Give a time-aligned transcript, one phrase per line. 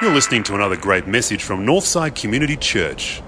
[0.00, 3.22] You're listening to another great message from Northside Community Church.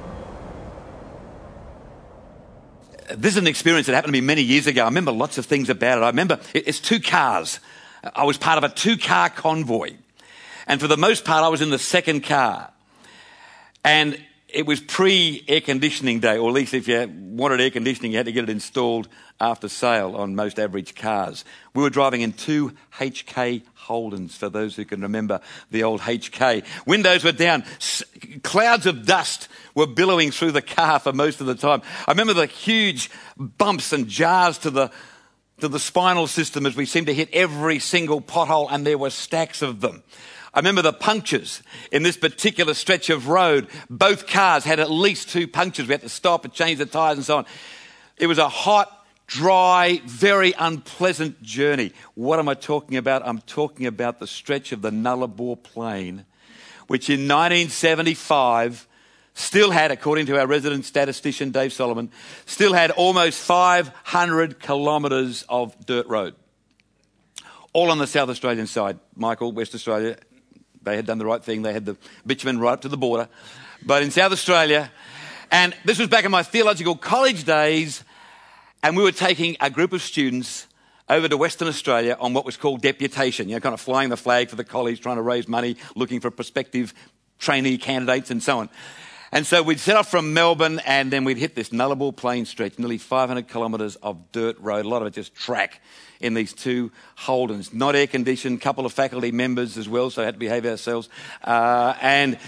[3.14, 4.82] This is an experience that happened to me many years ago.
[4.82, 6.02] I remember lots of things about it.
[6.02, 7.60] I remember it- it's two cars.
[8.16, 9.92] I was part of a two car convoy.
[10.66, 12.72] And for the most part, I was in the second car.
[13.84, 14.18] And
[14.54, 18.18] it was pre air conditioning day, or at least if you wanted air conditioning, you
[18.18, 19.08] had to get it installed
[19.40, 21.44] after sale on most average cars.
[21.74, 26.64] We were driving in two HK Holdens, for those who can remember the old HK.
[26.86, 28.04] Windows were down, S-
[28.42, 31.82] clouds of dust were billowing through the car for most of the time.
[32.06, 34.90] I remember the huge bumps and jars to the
[35.60, 39.10] to the spinal system as we seemed to hit every single pothole, and there were
[39.10, 40.02] stacks of them.
[40.54, 43.66] I remember the punctures in this particular stretch of road.
[43.90, 45.88] Both cars had at least two punctures.
[45.88, 47.46] We had to stop and change the tyres and so on.
[48.16, 51.92] It was a hot, dry, very unpleasant journey.
[52.14, 53.26] What am I talking about?
[53.26, 56.24] I'm talking about the stretch of the Nullarbor Plain,
[56.86, 58.86] which in 1975
[59.34, 62.12] still had, according to our resident statistician Dave Solomon,
[62.46, 66.36] still had almost 500 kilometres of dirt road.
[67.72, 69.00] All on the South Australian side.
[69.16, 70.16] Michael, West Australia,
[70.84, 71.62] they had done the right thing.
[71.62, 71.96] They had the
[72.26, 73.28] bitumen right up to the border.
[73.84, 74.90] But in South Australia,
[75.50, 78.04] and this was back in my theological college days,
[78.82, 80.66] and we were taking a group of students
[81.08, 84.16] over to Western Australia on what was called deputation, you know, kind of flying the
[84.16, 86.94] flag for the college, trying to raise money, looking for prospective
[87.38, 88.70] trainee candidates and so on.
[89.34, 92.78] And so we'd set off from Melbourne and then we'd hit this Nullarbor Plain stretch,
[92.78, 95.80] nearly 500 kilometres of dirt road, a lot of it just track
[96.20, 97.74] in these two Holdens.
[97.74, 101.08] Not air conditioned, couple of faculty members as well, so had to behave ourselves.
[101.42, 102.38] Uh, and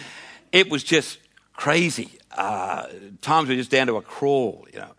[0.52, 1.18] it was just
[1.54, 2.08] crazy.
[2.30, 2.86] Uh,
[3.20, 4.92] times were just down to a crawl, you know.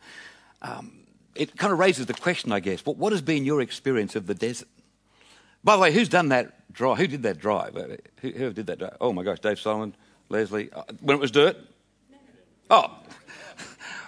[0.62, 0.92] Um,
[1.36, 4.28] it kind of raises the question, I guess, what, what has been your experience of
[4.28, 4.68] the desert?
[5.64, 6.98] By the way, who's done that drive?
[6.98, 7.78] Who did that drive?
[7.78, 8.98] Uh, Who, who did that drive?
[9.00, 9.96] Oh my gosh, Dave Solomon,
[10.28, 10.70] Leslie.
[10.74, 11.56] Uh, when it was dirt?
[12.70, 12.98] Oh,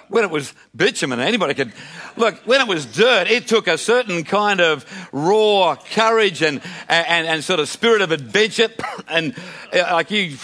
[0.09, 1.71] when it was bitumen, anybody could.
[2.17, 7.27] Look, when it was dirt, it took a certain kind of raw courage and, and,
[7.27, 8.69] and sort of spirit of adventure.
[9.07, 9.35] And
[9.73, 10.37] uh, like you.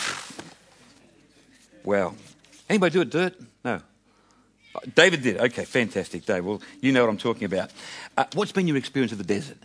[1.84, 2.16] Well,
[2.68, 3.36] anybody do it dirt?
[3.64, 3.82] No.
[4.96, 5.38] David did.
[5.38, 6.44] Okay, fantastic, Dave.
[6.44, 7.72] Well, you know what I'm talking about.
[8.18, 9.58] Uh, what's been your experience of the desert?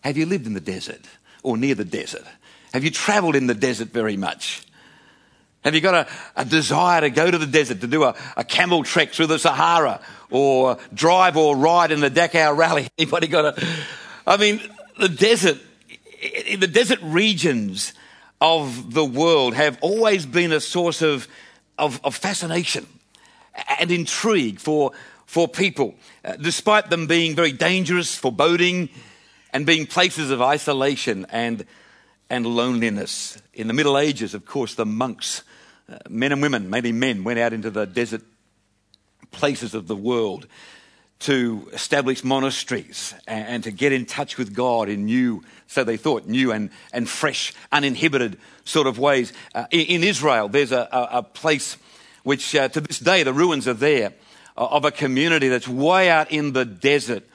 [0.00, 1.06] Have you lived in the desert
[1.42, 2.24] or near the desert?
[2.72, 4.62] Have you travelled in the desert very much?
[5.62, 8.44] Have you got a, a desire to go to the desert, to do a, a
[8.44, 10.00] camel trek through the Sahara,
[10.30, 12.88] or drive or ride in the Dakar Rally?
[12.98, 13.66] Anybody got a?
[14.26, 14.60] I mean,
[14.98, 15.58] the desert,
[16.56, 17.92] the desert regions
[18.40, 21.28] of the world have always been a source of,
[21.76, 22.86] of, of fascination
[23.78, 24.92] and intrigue for,
[25.26, 25.94] for people,
[26.24, 28.88] uh, despite them being very dangerous, foreboding,
[29.52, 31.66] and being places of isolation and,
[32.30, 33.36] and loneliness.
[33.52, 35.42] In the Middle Ages, of course, the monks,
[35.92, 38.22] uh, men and women, mainly men, went out into the desert
[39.32, 40.46] places of the world
[41.20, 46.26] to establish monasteries and, to get in touch with God in new, so they thought,
[46.26, 49.32] new and, and fresh, uninhibited sort of ways.
[49.54, 51.76] Uh, in, in Israel, there's a, a, a place
[52.22, 54.14] which uh, to this day the ruins are there
[54.56, 57.28] uh, of a community that's way out in the desert.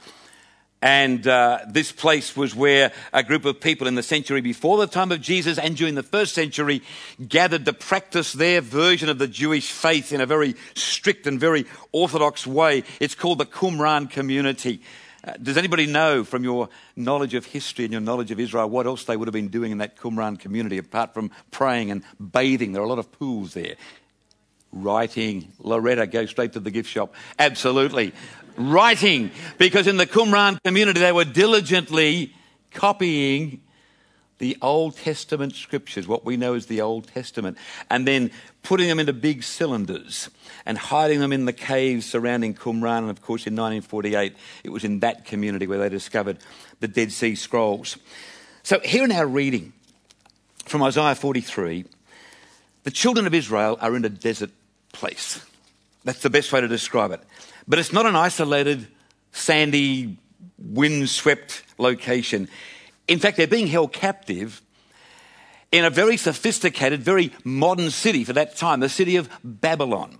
[0.85, 4.85] And uh, this place was where a group of people in the century before the
[4.85, 6.84] time of Jesus and during the first century
[7.28, 11.66] gathered to practice their version of the Jewish faith in a very strict and very
[11.91, 12.84] orthodox way.
[13.00, 14.79] It's called the Qumran community.
[15.28, 18.85] Uh, does anybody know from your knowledge of history and your knowledge of Israel what
[18.85, 22.74] else they would have been doing in that Qumran community apart from praying and bathing?
[22.74, 23.74] There are a lot of pools there
[24.72, 25.51] writing.
[25.59, 27.16] Loretta, go straight to the gift shop.
[27.40, 28.13] Absolutely.
[28.58, 29.32] Writing.
[29.58, 32.34] Because in the Qumran community, they were diligently
[32.72, 33.62] copying
[34.38, 37.58] the Old Testament scriptures, what we know as the Old Testament,
[37.90, 38.32] and then
[38.64, 40.30] putting them into big cylinders
[40.66, 43.00] and hiding them in the caves surrounding Qumran.
[43.00, 46.38] And of course, in 1948, it was in that community where they discovered
[46.81, 47.98] the Dead Sea Scrolls.
[48.63, 49.72] So, here in our reading
[50.66, 51.86] from Isaiah 43,
[52.84, 54.51] the children of Israel are in a desert
[54.92, 55.46] place.
[56.04, 57.22] That's the best way to describe it.
[57.67, 58.88] But it's not an isolated,
[59.31, 60.17] sandy,
[60.57, 62.47] windswept location.
[63.07, 64.62] In fact, they're being held captive
[65.71, 70.19] in a very sophisticated, very modern city for that time, the city of Babylon.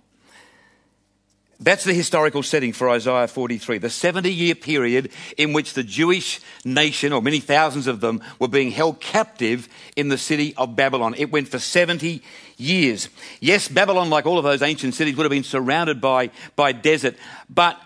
[1.58, 6.40] That's the historical setting for Isaiah 43, the 70 year period in which the Jewish
[6.66, 9.66] nation, or many thousands of them, were being held captive
[9.96, 11.14] in the city of Babylon.
[11.16, 12.22] It went for 70
[12.56, 13.08] years.
[13.40, 17.16] Yes, Babylon, like all of those ancient cities, would have been surrounded by, by desert,
[17.48, 17.80] but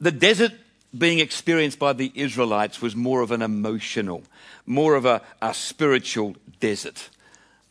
[0.00, 0.52] the desert
[0.96, 4.22] being experienced by the Israelites was more of an emotional,
[4.66, 7.08] more of a, a spiritual desert.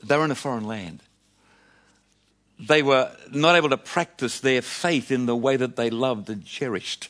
[0.03, 1.01] They were in a foreign land.
[2.59, 6.45] They were not able to practice their faith in the way that they loved and
[6.45, 7.09] cherished.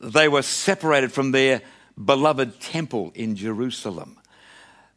[0.00, 1.62] They were separated from their
[2.02, 4.17] beloved temple in Jerusalem.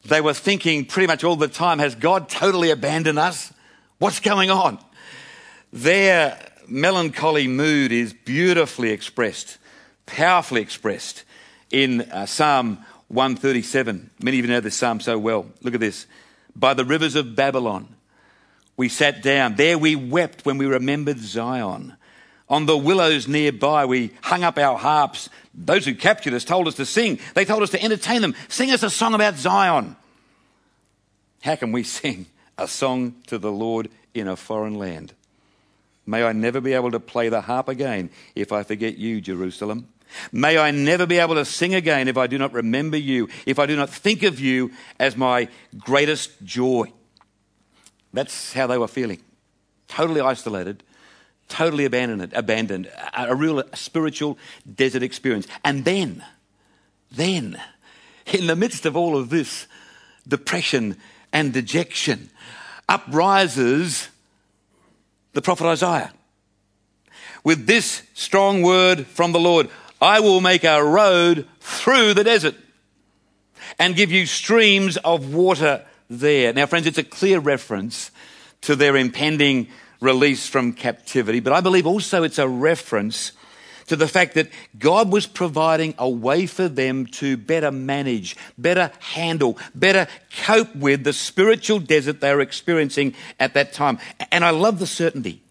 [0.06, 3.54] They were thinking pretty much all the time, has God totally abandoned us?
[4.00, 4.80] What's going on?
[5.72, 6.38] Their
[6.68, 9.58] melancholy mood is beautifully expressed,
[10.06, 11.24] powerfully expressed
[11.70, 14.10] in uh, Psalm 137.
[14.22, 15.46] Many of you know this psalm so well.
[15.62, 16.08] Look at this.
[16.56, 17.88] By the rivers of Babylon,
[18.78, 19.56] we sat down.
[19.56, 21.96] There we wept when we remembered Zion.
[22.52, 25.30] On the willows nearby, we hung up our harps.
[25.56, 27.18] Those who captured us told us to sing.
[27.34, 28.36] They told us to entertain them.
[28.50, 29.96] Sing us a song about Zion.
[31.44, 32.26] How can we sing
[32.58, 35.14] a song to the Lord in a foreign land?
[36.06, 39.88] May I never be able to play the harp again if I forget you, Jerusalem.
[40.34, 43.60] May I never be able to sing again if I do not remember you, if
[43.60, 46.92] I do not think of you as my greatest joy.
[48.12, 49.22] That's how they were feeling.
[49.88, 50.84] Totally isolated,
[51.52, 54.38] totally abandoned, abandoned, a, a real spiritual
[54.74, 55.48] desert experience.
[55.64, 56.24] And then,
[57.12, 57.62] then,
[58.26, 59.68] in the midst of all of this
[60.28, 60.98] depression
[61.32, 62.30] and dejection,
[62.90, 64.10] uprises
[65.34, 66.12] the prophet Isaiah
[67.44, 69.70] with this strong word from the Lord
[70.02, 72.56] I will make a road through the desert
[73.78, 76.54] and give you streams of water there.
[76.54, 78.10] Now, friends, it's a clear reference
[78.62, 79.68] to their impending
[80.02, 83.32] release from captivity, but I believe also it's a reference
[83.88, 84.50] to the fact that
[84.80, 90.08] God was providing a way for them to better manage, better handle, better
[90.44, 94.00] cope with the spiritual desert they were experiencing at that time.
[94.32, 95.42] And I love the certainty.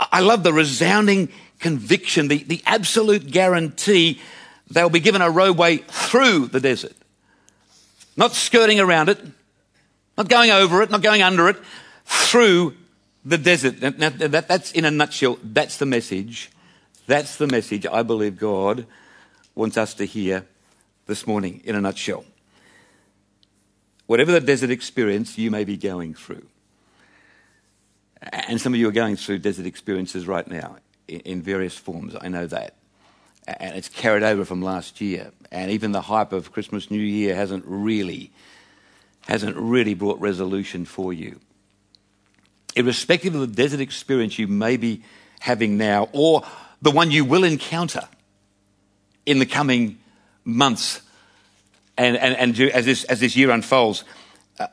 [0.00, 1.28] I love the resounding
[1.58, 4.20] conviction, the, the absolute guarantee
[4.70, 6.94] they'll be given a roadway through the desert.
[8.16, 9.20] Not skirting around it,
[10.16, 11.56] not going over it, not going under it,
[12.04, 12.74] through
[13.28, 13.98] the desert.
[13.98, 16.50] Now, that, that's in a nutshell, that's the message.
[17.06, 18.86] That's the message I believe God
[19.54, 20.46] wants us to hear
[21.06, 22.24] this morning in a nutshell.
[24.06, 26.46] Whatever the desert experience you may be going through,
[28.32, 30.76] and some of you are going through desert experiences right now
[31.06, 32.74] in various forms, I know that.
[33.46, 35.32] And it's carried over from last year.
[35.50, 38.30] And even the hype of Christmas, New Year hasn't really,
[39.26, 41.40] hasn't really brought resolution for you.
[42.78, 45.02] Irrespective of the desert experience you may be
[45.40, 46.42] having now, or
[46.80, 48.08] the one you will encounter
[49.26, 49.98] in the coming
[50.44, 51.02] months
[51.98, 54.04] and, and, and as, this, as this year unfolds,
[54.60, 54.68] uh,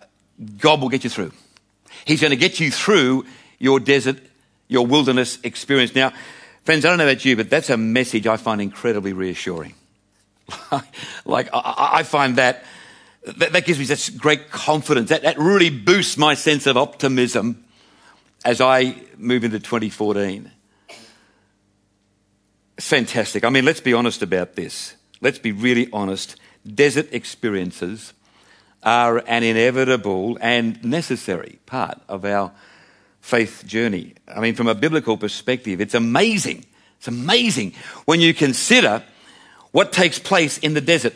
[0.57, 1.31] God will get you through.
[2.05, 3.25] He's going to get you through
[3.57, 4.17] your desert,
[4.67, 5.95] your wilderness experience.
[5.95, 6.13] Now,
[6.63, 9.73] friends, I don't know about you, but that's a message I find incredibly reassuring.
[11.25, 12.63] like, I, I find that,
[13.37, 15.09] that, that, gives me such great confidence.
[15.09, 17.64] That, that really boosts my sense of optimism
[18.45, 20.51] as I move into 2014.
[22.77, 23.43] It's fantastic.
[23.43, 24.95] I mean, let's be honest about this.
[25.19, 26.35] Let's be really honest.
[26.65, 28.13] Desert experiences
[28.83, 32.51] are an inevitable and necessary part of our
[33.19, 34.13] faith journey.
[34.27, 36.65] I mean, from a biblical perspective, it's amazing.
[36.97, 37.73] It's amazing
[38.05, 39.03] when you consider
[39.71, 41.13] what takes place in the desert.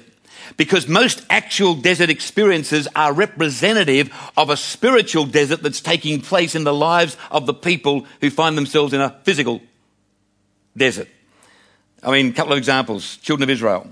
[0.58, 6.63] Because most actual desert experiences are representative of a spiritual desert that's taking place in
[6.63, 9.62] the lives of the people who find themselves in a physical
[10.75, 11.08] desert.
[12.03, 13.18] I mean, a couple of examples.
[13.18, 13.91] Children of Israel,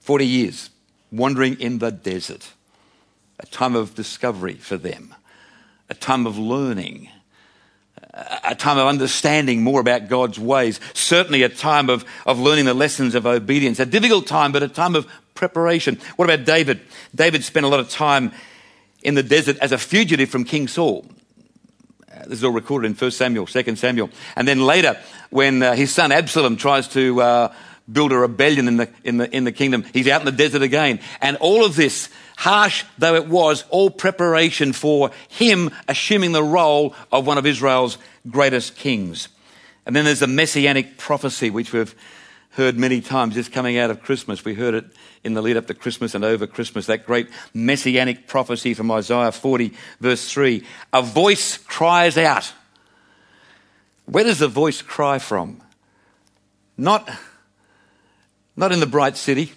[0.00, 0.70] 40 years
[1.12, 2.52] wandering in the desert,
[3.38, 5.14] a time of discovery for them,
[5.88, 7.08] a time of learning,
[8.44, 12.74] a time of understanding more about God's ways, certainly a time of, of learning the
[12.74, 15.98] lessons of obedience, a difficult time, but a time of preparation.
[16.16, 16.80] What about David?
[17.14, 18.32] David spent a lot of time
[19.02, 21.04] in the desert as a fugitive from King Saul.
[22.26, 24.10] This is all recorded in 1 Samuel, 2 Samuel.
[24.34, 24.98] And then later,
[25.30, 27.54] when uh, his son Absalom tries to uh,
[27.90, 30.62] build a rebellion in the, in, the, in the kingdom, he's out in the desert
[30.62, 31.00] again.
[31.20, 36.94] And all of this, harsh though it was, all preparation for him assuming the role
[37.10, 37.98] of one of Israel's
[38.30, 39.28] greatest kings.
[39.84, 41.94] And then there's the messianic prophecy, which we've
[42.50, 44.44] heard many times just coming out of Christmas.
[44.44, 44.84] We heard it
[45.24, 49.32] in the lead up to Christmas and over Christmas, that great messianic prophecy from Isaiah
[49.32, 50.64] 40, verse 3.
[50.92, 52.52] A voice cries out.
[54.06, 55.62] Where does the voice cry from?
[56.76, 57.10] Not,
[58.56, 59.52] not in the bright city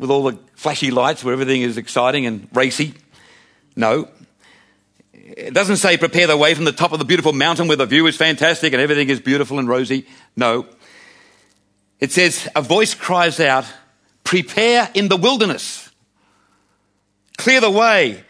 [0.00, 2.94] with all the flashy lights where everything is exciting and racy.
[3.76, 4.08] No.
[5.12, 7.84] It doesn't say prepare the way from the top of the beautiful mountain where the
[7.84, 10.06] view is fantastic and everything is beautiful and rosy.
[10.34, 10.66] No.
[12.00, 13.66] It says, A voice cries out,
[14.24, 15.90] Prepare in the wilderness,
[17.36, 18.24] clear the way.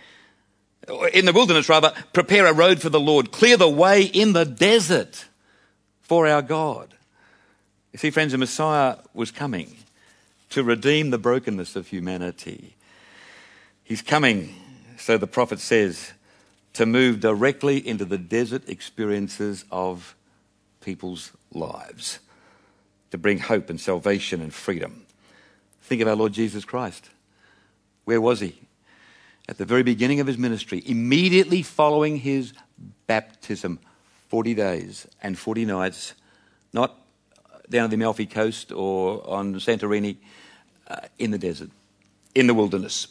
[1.13, 4.45] In the wilderness, rather, prepare a road for the Lord, clear the way in the
[4.45, 5.27] desert
[6.01, 6.93] for our God.
[7.93, 9.77] You see, friends, the Messiah was coming
[10.51, 12.77] to redeem the brokenness of humanity.
[13.83, 14.55] He's coming,
[14.99, 16.13] so the prophet says,
[16.75, 20.15] to move directly into the desert experiences of
[20.81, 22.21] people's lives,
[23.11, 25.05] to bring hope and salvation and freedom.
[25.83, 27.11] Think of our Lord Jesus Christ.
[28.05, 28.61] Where was he?
[29.49, 32.53] At the very beginning of his ministry, immediately following his
[33.07, 33.81] baptism,
[34.29, 36.15] 40 days and 40 nights,
[36.73, 37.00] not
[37.71, 40.17] down the Amalfi Coast or on Santorini,
[40.89, 41.71] uh, in the desert,
[42.35, 43.07] in the wilderness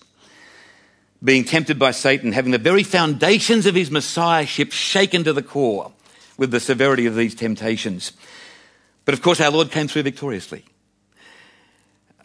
[1.23, 5.91] being tempted by Satan, having the very foundations of his messiahship shaken to the core
[6.37, 8.13] with the severity of these temptations.
[9.05, 10.63] But of course, our Lord came through victoriously.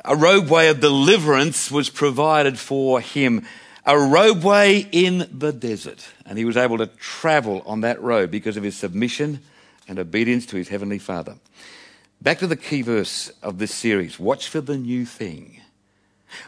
[0.04, 3.46] A roadway of deliverance was provided for him,
[3.84, 6.06] a roadway in the desert.
[6.26, 9.40] And he was able to travel on that road because of his submission
[9.88, 11.36] and obedience to his heavenly Father.
[12.20, 15.60] Back to the key verse of this series watch for the new thing.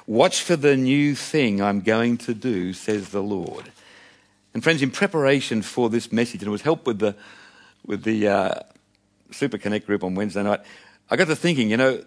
[0.06, 3.70] Watch for the new thing I'm going to do, says the Lord.
[4.54, 7.14] And friends, in preparation for this message, and it was helped with the,
[7.84, 8.60] with the uh,
[9.30, 10.60] Super Connect group on Wednesday night,
[11.10, 12.02] I got to thinking, you know,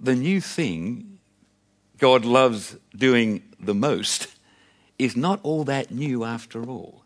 [0.00, 1.18] the new thing
[1.98, 4.28] God loves doing the most
[4.98, 7.04] is not all that new after all.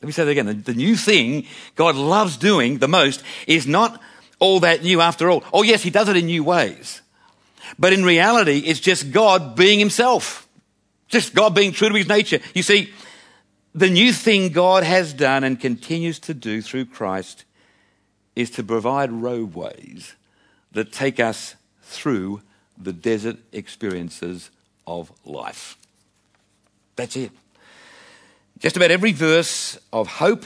[0.00, 0.46] Let me say that again.
[0.46, 1.46] The, the new thing
[1.76, 4.00] God loves doing the most is not
[4.42, 5.44] all that new after all.
[5.52, 7.00] Oh, yes, He does it in new ways.
[7.78, 10.48] But in reality, it's just God being himself.
[11.08, 12.40] Just God being true to his nature.
[12.54, 12.92] You see,
[13.74, 17.44] the new thing God has done and continues to do through Christ
[18.34, 20.14] is to provide roadways
[20.72, 22.42] that take us through
[22.76, 24.50] the desert experiences
[24.86, 25.76] of life.
[26.96, 27.30] That's it.
[28.58, 30.44] Just about every verse of hope,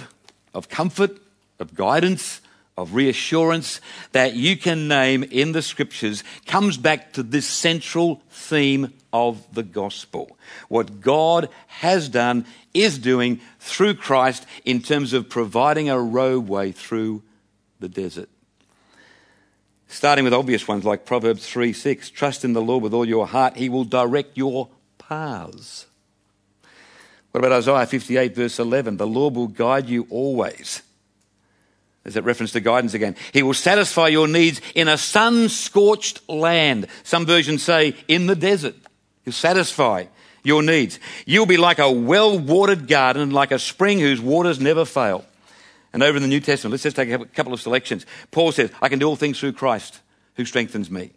[0.52, 1.16] of comfort,
[1.58, 2.40] of guidance,
[2.76, 3.80] of reassurance
[4.12, 9.62] that you can name in the scriptures comes back to this central theme of the
[9.62, 10.36] gospel.
[10.68, 12.44] What God has done,
[12.76, 17.22] is doing through Christ in terms of providing a roadway through
[17.80, 18.28] the desert.
[19.88, 23.26] Starting with obvious ones like Proverbs 3 6, trust in the Lord with all your
[23.26, 24.68] heart, he will direct your
[24.98, 25.86] paths.
[27.30, 28.96] What about Isaiah 58, verse 11?
[28.96, 30.82] The Lord will guide you always
[32.06, 33.16] there's that reference to guidance again.
[33.32, 36.86] He will satisfy your needs in a sun scorched land.
[37.02, 38.76] Some versions say in the desert.
[39.24, 40.04] He'll satisfy
[40.44, 41.00] your needs.
[41.26, 45.24] You'll be like a well watered garden, like a spring whose waters never fail.
[45.92, 48.06] And over in the New Testament, let's just take a couple of selections.
[48.30, 49.98] Paul says, I can do all things through Christ
[50.36, 51.10] who strengthens me.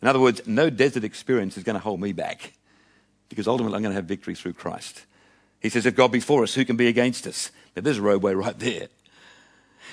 [0.00, 2.54] In other words, no desert experience is going to hold me back
[3.28, 5.04] because ultimately I'm going to have victory through Christ.
[5.60, 7.50] He says, if God be for us, who can be against us?
[7.76, 8.88] Now, there's a roadway right there.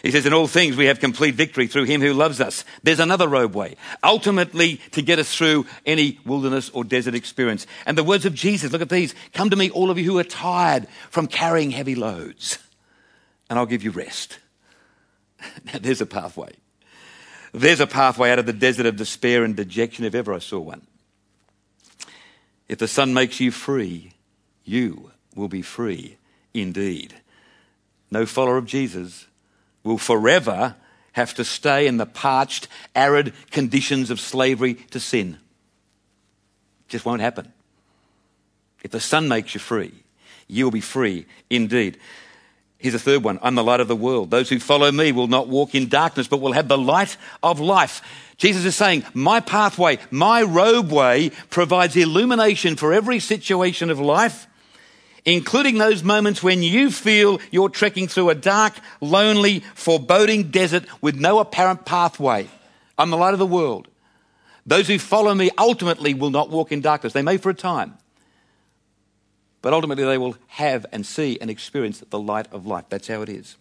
[0.03, 2.65] He says, in all things we have complete victory through him who loves us.
[2.81, 7.67] There's another roadway, ultimately to get us through any wilderness or desert experience.
[7.85, 9.13] And the words of Jesus, look at these.
[9.33, 12.57] Come to me, all of you who are tired from carrying heavy loads,
[13.49, 14.39] and I'll give you rest.
[15.65, 16.53] now, there's a pathway.
[17.53, 20.59] There's a pathway out of the desert of despair and dejection if ever I saw
[20.59, 20.87] one.
[22.67, 24.13] If the Son makes you free,
[24.63, 26.17] you will be free
[26.53, 27.13] indeed.
[28.09, 29.27] No follower of Jesus
[29.83, 30.75] will forever
[31.13, 35.37] have to stay in the parched, arid conditions of slavery to sin.
[36.87, 37.51] It just won't happen.
[38.83, 39.93] If the Son makes you free,
[40.47, 41.97] you will be free indeed.
[42.77, 44.31] Here's a third one I'm the light of the world.
[44.31, 47.59] Those who follow me will not walk in darkness, but will have the light of
[47.59, 48.01] life.
[48.37, 54.47] Jesus is saying, My pathway, my roadway provides illumination for every situation of life
[55.25, 61.15] including those moments when you feel you're trekking through a dark, lonely, foreboding desert with
[61.15, 62.47] no apparent pathway.
[62.97, 63.87] I'm the light of the world.
[64.65, 67.13] Those who follow me ultimately will not walk in darkness.
[67.13, 67.97] They may for a time,
[69.61, 72.85] but ultimately they will have and see and experience the light of life.
[72.89, 73.57] That's how it is.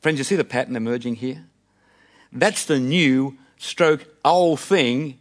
[0.00, 1.44] Friends, you see the pattern emerging here?
[2.32, 5.18] That's the new stroke old thing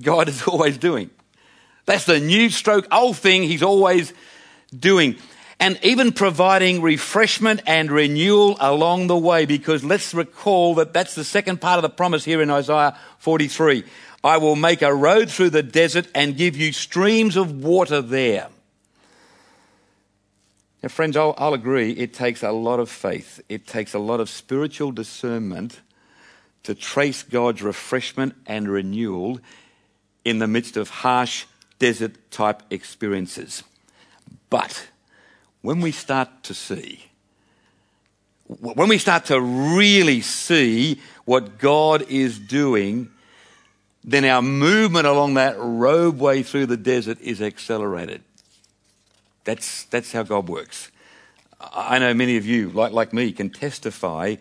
[0.00, 1.10] God is always doing.
[1.88, 4.12] That's the new stroke old thing he's always
[4.78, 5.16] doing.
[5.58, 11.24] And even providing refreshment and renewal along the way, because let's recall that that's the
[11.24, 13.84] second part of the promise here in Isaiah 43.
[14.22, 18.48] I will make a road through the desert and give you streams of water there.
[20.82, 23.40] Now, friends, I'll, I'll agree, it takes a lot of faith.
[23.48, 25.80] It takes a lot of spiritual discernment
[26.64, 29.40] to trace God's refreshment and renewal
[30.22, 31.46] in the midst of harsh
[31.78, 33.62] desert type experiences.
[34.50, 34.88] But
[35.62, 37.06] when we start to see,
[38.46, 43.10] when we start to really see what God is doing,
[44.02, 48.22] then our movement along that roadway through the desert is accelerated.
[49.44, 50.90] That's, that's how God works.
[51.60, 54.36] I know many of you, like, like me, can testify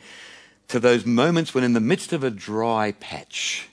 [0.68, 3.68] to those moments when, in the midst of a dry patch,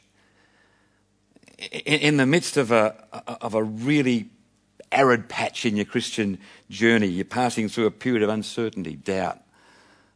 [1.58, 2.94] in, the midst of a,
[3.26, 4.30] of a really
[4.90, 6.38] arid patch in your Christian
[6.70, 9.40] journey, you're passing through a period of uncertainty, doubt,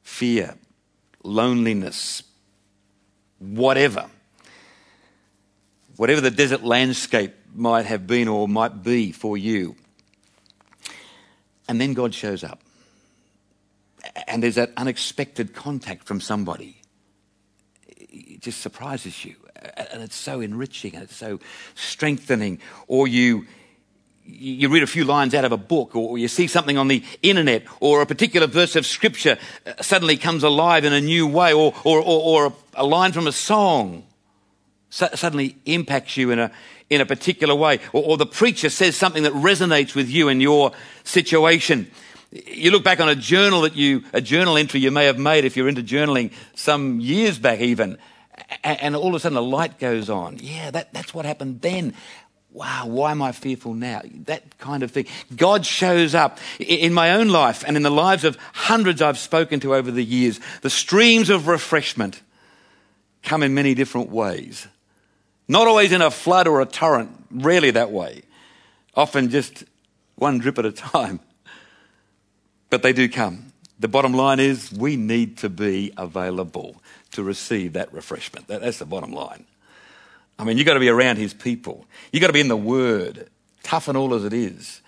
[0.02, 0.54] fear,
[1.22, 2.22] loneliness,
[3.38, 4.06] whatever.
[5.96, 9.74] Whatever the desert landscape might have been or might be for you.
[11.68, 12.60] And then God shows up.
[14.26, 16.80] And there's that unexpected contact from somebody.
[17.86, 19.36] It just surprises you.
[19.92, 21.40] And it's so enriching and it's so
[21.74, 22.60] strengthening.
[22.86, 23.46] Or you,
[24.24, 27.02] you read a few lines out of a book or you see something on the
[27.22, 31.52] internet or a particular verse of scripture uh, suddenly comes alive in a new way
[31.52, 34.04] or, or, or, or a line from a song
[34.90, 36.50] suddenly impacts you in a,
[36.90, 37.78] in a particular way.
[37.92, 40.72] Or, or the preacher says something that resonates with you in your
[41.04, 41.90] situation.
[42.30, 45.44] You look back on a journal that you, a journal entry you may have made
[45.44, 47.98] if you're into journaling some years back even,
[48.64, 50.38] and all of a sudden a light goes on.
[50.40, 51.94] Yeah, that, that's what happened then.
[52.50, 54.00] Wow, why am I fearful now?
[54.24, 55.06] That kind of thing.
[55.36, 59.60] God shows up in my own life and in the lives of hundreds I've spoken
[59.60, 60.40] to over the years.
[60.62, 62.22] The streams of refreshment
[63.22, 64.66] come in many different ways.
[65.46, 68.22] Not always in a flood or a torrent, rarely that way.
[68.94, 69.64] Often just
[70.16, 71.20] one drip at a time.
[72.70, 73.47] But they do come.
[73.78, 76.82] The bottom line is we need to be available
[77.12, 78.48] to receive that refreshment.
[78.48, 79.44] that's the bottom line.
[80.38, 81.86] I mean, you've got to be around his people.
[82.12, 83.28] You've got to be in the word,
[83.62, 84.80] tough and all as it is.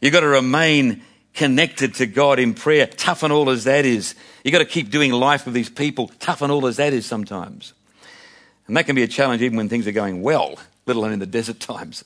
[0.00, 1.02] You've got to remain
[1.34, 4.14] connected to God in prayer, tough and all as that is.
[4.42, 7.06] You've got to keep doing life with these people, tough and all as that is
[7.06, 7.74] sometimes.
[8.66, 11.18] And that can be a challenge even when things are going well, let alone in
[11.18, 12.04] the desert times.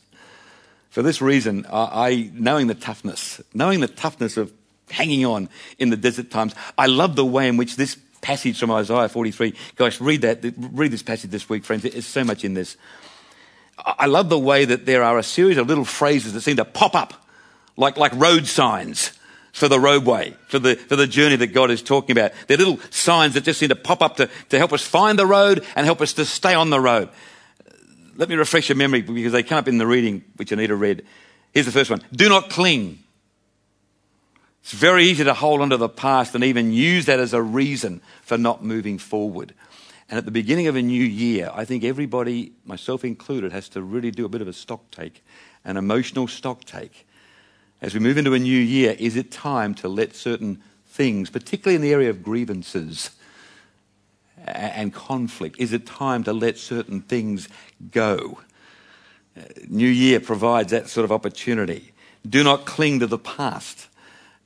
[0.90, 4.52] For this reason, I, I knowing the toughness, knowing the toughness of
[4.90, 5.48] hanging on
[5.79, 6.55] in the desert times.
[6.76, 10.90] I love the way in which this passage from Isaiah 43, guys, read that, read
[10.90, 11.83] this passage this week, friends.
[11.83, 12.76] There's so much in this.
[13.79, 16.64] I love the way that there are a series of little phrases that seem to
[16.64, 17.14] pop up
[17.76, 19.12] like, like road signs
[19.53, 22.33] for the roadway, for the, for the journey that God is talking about.
[22.46, 25.26] They're little signs that just seem to pop up to, to help us find the
[25.26, 27.09] road and help us to stay on the road.
[28.16, 31.05] Let me refresh your memory because they come up in the reading, which Anita read.
[31.53, 32.03] Here's the first one.
[32.12, 33.03] Do not cling
[34.70, 37.42] it's very easy to hold on to the past and even use that as a
[37.42, 39.52] reason for not moving forward.
[40.09, 43.83] And at the beginning of a new year, I think everybody, myself included, has to
[43.83, 45.24] really do a bit of a stock take,
[45.64, 47.04] an emotional stock take.
[47.83, 51.74] As we move into a new year, is it time to let certain things, particularly
[51.74, 53.11] in the area of grievances
[54.46, 57.48] and conflict, is it time to let certain things
[57.90, 58.38] go?
[59.66, 61.90] New Year provides that sort of opportunity.
[62.28, 63.88] Do not cling to the past.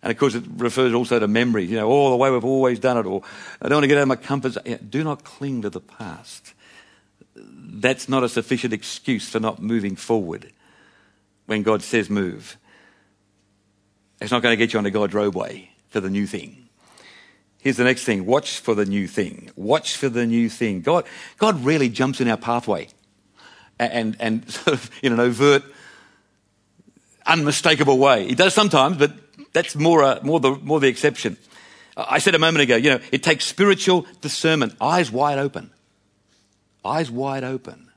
[0.05, 2.79] And of course, it refers also to memories, you know, all the way we've always
[2.79, 3.23] done it, or
[3.63, 4.79] I don't want to get out of my comfort zone.
[4.91, 6.53] do not cling to the past.
[7.35, 10.53] That's not a sufficient excuse for not moving forward
[11.47, 12.59] when God says move.
[14.21, 16.69] It's not going to get you onto God's roadway for the new thing.
[17.63, 19.53] Here's the next thing watch for the new thing.
[19.57, 20.83] Watch for the new thing.
[20.83, 21.07] God,
[21.39, 22.89] God really jumps in our pathway
[23.79, 25.63] and, and sort of in an overt,
[27.25, 28.27] unmistakable way.
[28.27, 31.37] He does sometimes, but that's more, uh, more, the, more the exception.
[31.97, 35.71] I said a moment ago, you know, it takes spiritual discernment, eyes wide open,
[36.85, 37.91] eyes wide open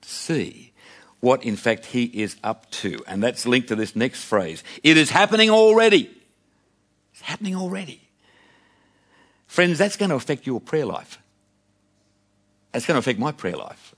[0.00, 0.72] to see
[1.20, 3.02] what in fact he is up to.
[3.06, 4.62] And that's linked to this next phrase.
[4.82, 6.10] It is happening already.
[7.12, 8.00] It's happening already.
[9.46, 11.18] Friends, that's going to affect your prayer life.
[12.72, 13.94] That's going to affect my prayer life.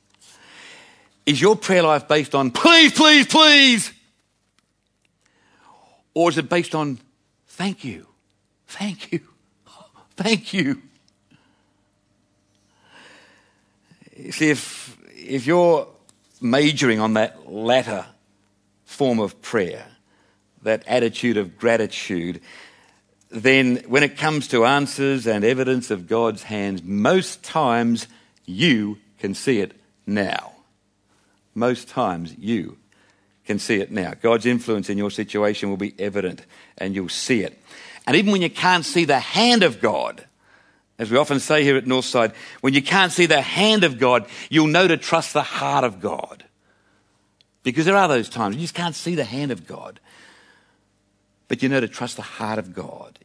[1.25, 3.93] Is your prayer life based on please, please, please?
[6.17, 6.99] Or is it based on
[7.47, 8.07] thank you,
[8.69, 9.21] thank you,
[10.17, 10.81] thank you?
[14.31, 15.87] See, if, if you're
[16.41, 18.07] majoring on that latter
[18.87, 19.89] form of prayer,
[20.63, 22.41] that attitude of gratitude,
[23.29, 28.07] then when it comes to answers and evidence of God's hands, most times
[28.47, 30.55] you can see it now.
[31.55, 32.79] Most times you
[33.47, 34.13] can see it now.
[34.21, 36.45] God's influence in your situation will be evident
[36.77, 37.59] and you'll see it.
[38.07, 40.27] And even when you can't see the hand of God,
[40.99, 44.27] As we often say here at Northside, when you can't see the hand of God,
[44.49, 46.45] you'll know to trust the heart of God.
[47.63, 50.01] Because there are those times you just can't see the hand of God.
[51.49, 53.19] But you know to trust the heart of God.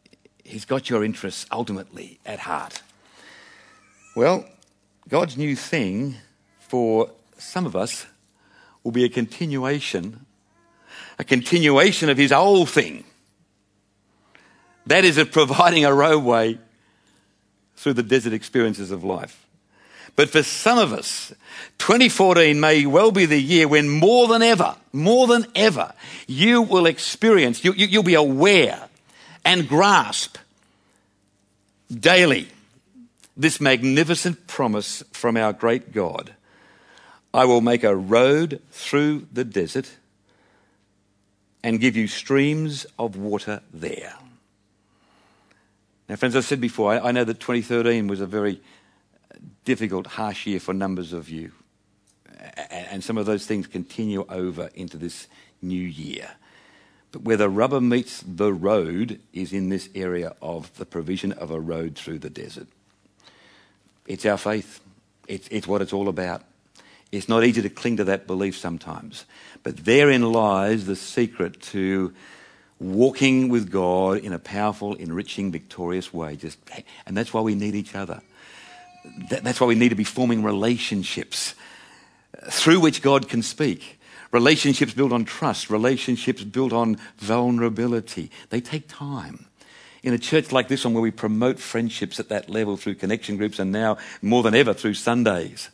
[0.44, 2.82] He's got your interests ultimately at heart.
[4.14, 4.44] Well,
[5.08, 6.16] God's new thing
[6.58, 8.06] for some of us
[8.84, 10.26] will be a continuation,
[11.18, 13.04] a continuation of His old thing.
[14.86, 16.58] That is, of providing a roadway
[17.76, 19.46] through the desert experiences of life.
[20.14, 21.32] But for some of us,
[21.78, 25.94] 2014 may well be the year when more than ever, more than ever,
[26.26, 28.88] you will experience, you, will you, be aware
[29.44, 30.36] and grasp
[31.90, 32.48] daily
[33.36, 36.34] this magnificent promise from our great God
[37.34, 39.90] I will make a road through the desert
[41.62, 44.14] and give you streams of water there.
[46.08, 48.60] Now, friends, I've said before, I, I know that 2013 was a very
[49.64, 51.52] difficult, harsh year for numbers of you.
[52.70, 55.28] And some of those things continue over into this
[55.62, 56.32] new year.
[57.12, 61.50] But where the rubber meets the road is in this area of the provision of
[61.50, 62.66] a road through the desert.
[64.06, 64.80] It's our faith,
[65.28, 66.42] it's, it's what it's all about.
[67.12, 69.26] It's not easy to cling to that belief sometimes,
[69.62, 72.14] but therein lies the secret to
[72.80, 76.36] walking with God in a powerful, enriching, victorious way.
[76.36, 76.58] Just,
[77.06, 78.22] and that's why we need each other.
[79.28, 81.54] That's why we need to be forming relationships
[82.40, 84.00] uh, through which God can speak.
[84.32, 88.30] Relationships built on trust, relationships built on vulnerability.
[88.48, 89.46] They take time.
[90.02, 93.36] In a church like this one, where we promote friendships at that level through connection
[93.36, 95.68] groups and now more than ever through Sundays,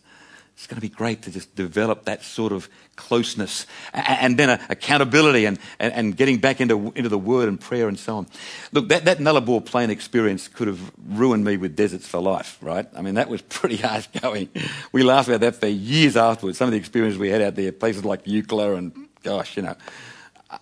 [0.58, 5.44] it's going to be great to just develop that sort of closeness and, then accountability
[5.44, 8.26] and, and, and, getting back into, into the word and prayer and so on.
[8.72, 12.88] Look, that, that Nullarbor Plain experience could have ruined me with deserts for life, right?
[12.96, 14.48] I mean, that was pretty harsh going.
[14.90, 16.58] We laughed about that for years afterwards.
[16.58, 19.76] Some of the experiences we had out there, places like Eucla and, gosh, you know,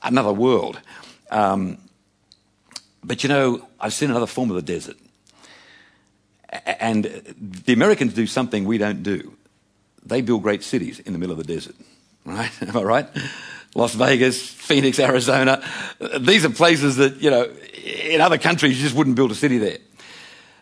[0.03, 0.79] another world.
[1.31, 1.79] Um,
[3.03, 4.99] but you know, I've seen another form of the desert.
[6.51, 7.05] And
[7.41, 9.36] the Americans do something we don't do
[10.07, 11.75] they build great cities in the middle of the desert,
[12.25, 12.51] right?
[12.63, 13.09] Am I right?
[13.75, 15.63] Las Vegas, Phoenix, Arizona.
[16.19, 17.51] These are places that, you know,
[17.85, 19.79] in other countries you just wouldn't build a city there.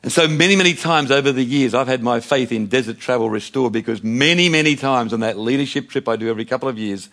[0.03, 3.31] And so many, many times over the years, I've had my faith in desert travel
[3.31, 7.09] restored because many, many times on that leadership trip I do every couple of years,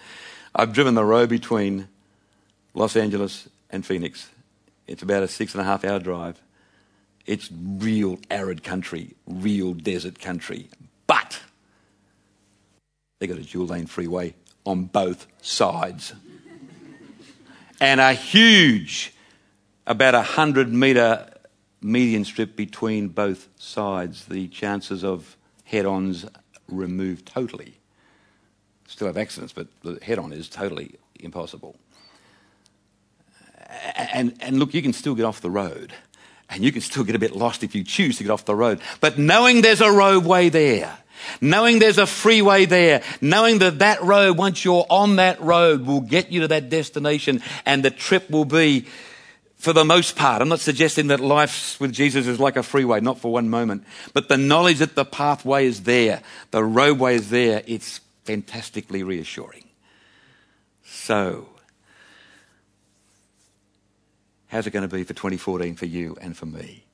[0.53, 1.87] I've driven the road between
[2.73, 4.29] Los Angeles and Phoenix.
[4.87, 6.41] It's about a six and a half hour drive.
[7.25, 10.67] It's real arid country, real desert country.
[13.21, 14.33] But they got a dual lane freeway
[14.65, 16.13] on both sides.
[17.79, 19.13] and a huge,
[19.85, 21.29] about a hundred metre
[21.83, 24.25] median strip between both sides.
[24.25, 26.25] The chances of head ons
[26.67, 27.77] removed totally.
[28.87, 31.75] Still have accidents, but the head on is totally impossible.
[33.95, 35.93] And, and look, you can still get off the road.
[36.49, 38.55] And you can still get a bit lost if you choose to get off the
[38.55, 38.81] road.
[38.99, 40.97] But knowing there's a roadway there,
[41.39, 46.01] Knowing there's a freeway there, knowing that that road, once you're on that road, will
[46.01, 48.85] get you to that destination and the trip will be,
[49.57, 52.99] for the most part, I'm not suggesting that life with Jesus is like a freeway,
[52.99, 57.29] not for one moment, but the knowledge that the pathway is there, the roadway is
[57.29, 59.65] there, it's fantastically reassuring.
[60.83, 61.47] So,
[64.47, 66.85] how's it going to be for 2014 for you and for me?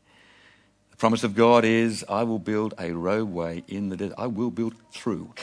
[0.97, 4.15] Promise of God is, I will build a roadway in the desert.
[4.17, 5.33] I will build through,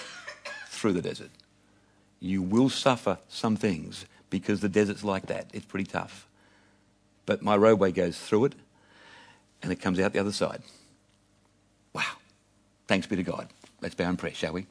[0.66, 1.30] through the desert.
[2.18, 5.46] You will suffer some things because the desert's like that.
[5.52, 6.26] It's pretty tough.
[7.24, 8.54] But my roadway goes through it
[9.62, 10.62] and it comes out the other side.
[11.92, 12.02] Wow.
[12.88, 13.48] Thanks be to God.
[13.80, 14.66] Let's bow in prayer, shall we?